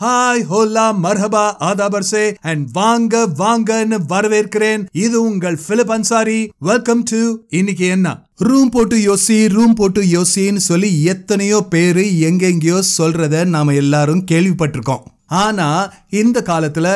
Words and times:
Hi 0.00 0.42
Hola 0.42 0.84
மர்ஹபா 1.04 1.44
ஆதாபர்சே 1.60 2.24
and 2.42 2.66
வாங்க 2.72 3.22
வாங்கன்னு 3.38 3.96
வரவேற்கிறேன் 4.08 4.82
இது 4.98 5.16
உங்கள் 5.22 5.56
பிலிப் 5.64 5.90
அன்சாரி 5.90 6.36
வெல்கம் 6.60 7.02
டு 7.02 7.20
இன்னைக்கு 7.50 7.86
என்ன 7.86 8.10
ரூம் 8.40 8.70
போட்டு 8.70 8.96
யோசி 8.98 9.38
ரூம் 9.48 9.74
போட்டு 9.74 10.02
யோசின்னு 10.12 10.62
சொல்லி 10.66 10.90
எத்தனையோ 11.04 11.58
பேரு 11.70 12.04
எங்கெங்கேயோ 12.28 12.78
சொல்றத 12.92 13.44
நாம 13.46 13.74
எல்லாரும் 13.74 14.22
கேள்விப்பட்டிருக்கோம் 14.24 15.02
ஆனா 15.40 15.68
இந்த 16.14 16.44
காலத்துல 16.46 16.88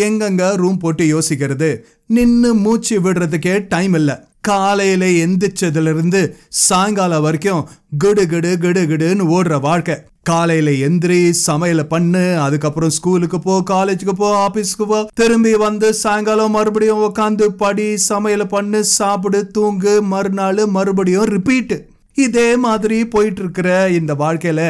எங்கெங்க 0.00 0.52
ரூம் 0.56 0.78
போட்டு 0.78 1.06
யோசிக்கிறது 1.06 1.70
நின்னு 2.10 2.52
மூச்சு 2.60 2.98
விடுறதுக்கே 3.00 3.56
டைம் 3.68 3.94
இல்ல 3.94 4.10
காலையில 4.42 5.04
எந்திரிச்சதுல 5.22 5.90
இருந்து 5.90 6.20
சாயங்காலம் 6.60 7.24
வரைக்கும் 7.24 7.64
கிடு 7.98 8.24
கிடு 8.26 8.52
கிடு 8.58 8.82
கிடுன்னு 8.86 9.24
ஓடுற 9.34 9.60
வாழ்க்கை 9.62 9.96
காலையில 10.26 10.70
எந்திரி 10.86 11.18
சமையல 11.46 11.82
பண்ணு 11.84 12.40
அதுக்கப்புறம் 12.40 12.90
ஸ்கூலுக்கு 12.90 13.38
போ 13.38 13.62
காலேஜுக்கு 13.70 14.12
போ 14.12 14.48
ஆபீஸ்க்கு 14.48 14.86
போ. 14.86 14.98
திரும்பி 15.14 15.54
வந்து 15.56 15.94
சாயங்காலம் 15.94 16.50
மறுபடியும் 16.50 17.02
உட்காந்து 17.02 17.46
படி 17.56 17.96
சமையல 18.08 18.44
பண்ணு 18.46 18.84
சாப்பிடு 18.90 19.50
தூங்கு 19.50 20.02
மறுநாள் 20.02 20.66
மறுபடியும் 20.68 21.24
ரிப்பீட் 21.26 21.74
இதே 22.16 22.56
மாதிரி 22.56 23.06
போயிட்டு 23.06 23.42
இருக்கிற 23.42 23.68
இந்த 23.90 24.14
வாழ்க்கையில 24.14 24.62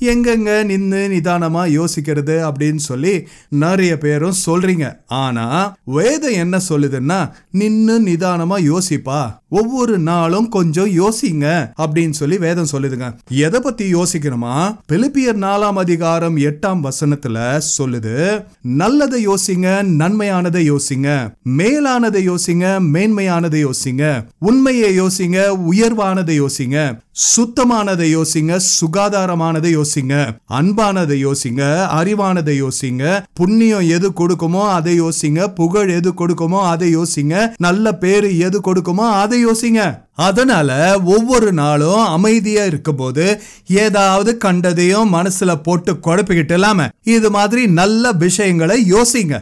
எங்கெங்க 0.00 0.64
நின்று 0.64 1.08
நிதானமா 1.08 1.66
யோசிக்கிறது 1.68 2.50
அப்படின்னு 2.50 2.76
சொல்லி 2.76 3.28
நிறைய 3.48 3.98
பேரும் 3.98 4.34
சொல்றீங்க. 4.46 4.96
ஆனா 5.06 5.76
வேதம் 5.84 6.32
என்ன 6.32 6.60
சொல்லுதுன்னா 6.68 7.30
நின்னு 7.50 8.00
நிதானமா 8.00 8.78
யோசிப்பா. 8.78 9.36
ஒவ்வொரு 9.48 9.98
நாளும் 9.98 10.48
கொஞ்சம் 10.48 10.88
யோசிங்க 10.88 11.70
அப்படின்னு 11.78 12.10
சொல்லி 12.10 12.38
வேதம் 12.38 12.66
சொல்லுதுங்க. 12.72 13.16
எதை 13.28 13.60
பத்தி 13.60 13.94
யோசிக்கணுமா? 13.94 14.76
பிலிப்பியர் 14.92 15.38
நாலாம் 15.38 15.72
அதிகாரம் 15.72 16.36
எட்டாம் 16.36 16.88
வசனத்துல 16.88 17.60
சொல்லுது 17.78 18.44
நல்லதை 18.62 19.28
யோசிங்க 19.28 19.82
நன்மையானதை 19.82 20.70
யோசிங்க. 20.70 21.34
மேலானதை 21.56 22.34
யோசிங்க 22.34 22.80
மேன்மையானதை 22.92 23.70
யோசிங்க. 23.70 24.26
உண்மையை 24.38 25.00
யோசிங்க 25.00 25.56
உயர்வானதை 25.70 26.46
யோசிங்க. 26.46 26.98
சுத்தமானதை 27.36 28.16
யோசிங்க 28.16 28.60
சுகாதாரமானதை 28.80 29.80
யோசிங்க. 29.80 29.86
அன்பானதை 30.58 31.16
யோசிங்க 31.26 31.62
அறிவானதை 31.98 32.54
யோசிங்க 32.62 33.04
புண்ணியம் 33.32 33.86
எது 33.96 34.08
கொடுக்குமோ 34.20 34.62
அதை 34.68 34.94
யோசிங்க 35.00 35.46
புகழ் 35.52 35.90
எது 35.98 36.10
கொடுக்குமோ 36.20 36.60
அதை 36.72 36.88
யோசிங்க 36.96 37.34
நல்ல 37.56 37.94
பேரு 37.94 38.30
எது 38.38 38.60
கொடுக்குமோ 38.60 39.06
அதை 39.22 39.38
யோசிங்க. 39.46 39.82
அதனால 40.28 40.70
ஒவ்வொரு 41.04 41.52
நாளும் 41.52 42.04
அமைதியா 42.06 42.64
இருக்கும்போது 42.64 43.26
ஏதாவது 43.84 44.30
கண்டதையும் 44.36 45.12
மனசுல 45.12 45.54
போட்டு 45.62 45.92
குழப்பிக்கிட்டு 46.06 46.52
இல்லாம 46.52 46.88
இது 47.16 47.30
மாதிரி 47.30 47.64
நல்ல 47.80 48.12
விஷயங்களை 48.24 48.78
யோசிங்க. 48.94 49.34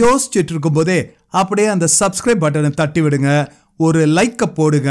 யோசிச்சுட்டு 0.00 0.52
இருக்கும்போதே 0.54 1.00
அப்படியே 1.40 1.68
அந்த 1.68 1.86
சப்ஸ்கிரைப் 2.00 2.42
பட்டனை 2.44 2.70
தட்டி 2.70 3.00
விடுங்க 3.00 3.30
ஒரு 3.76 4.00
லைக்கை 4.06 4.46
போடுங்க 4.54 4.90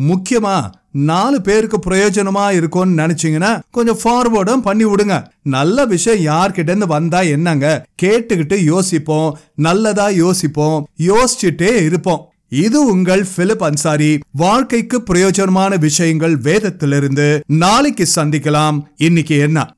முக்கியமா 0.00 0.70
நாலு 0.90 1.40
பேருக்கு 1.40 1.78
பிரயோஜனமா 1.86 2.50
இருக்கும்னு 2.50 3.02
நினைச்சீங்கன்னா 3.02 3.60
கொஞ்சம் 3.70 3.98
ஃபார்வர்டும் 4.04 4.62
பண்ணி 4.62 4.84
விடுங்க. 4.84 5.24
நல்ல 5.42 5.84
விஷயம் 5.84 6.24
யார்கிட்ட 6.26 6.58
இருந்து 6.58 6.86
வந்தா 6.86 7.20
என்னங்க? 7.20 7.86
கேட்டுக்கிட்டு 8.02 8.62
யோசிப்போம் 8.62 9.38
நல்லதா 9.54 10.08
யோசிப்போம் 10.08 10.88
யோசிச்சுட்டே 10.98 11.74
இருப்போம். 11.74 12.28
இது 12.48 12.86
உங்கள் 12.86 13.26
பிலிப் 13.36 13.64
அன்சாரி 13.64 14.18
வாழ்க்கைக்கு 14.30 15.02
பிரயோஜனமான 15.10 15.78
விஷயங்கள் 15.78 16.36
வேதத்திலிருந்து 16.38 17.40
நாளைக்கு 17.46 18.06
சந்திக்கலாம். 18.16 18.82
இன்னைக்கு 18.96 19.38
என்ன? 19.38 19.74